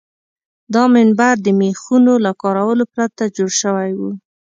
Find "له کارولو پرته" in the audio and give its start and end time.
2.25-3.23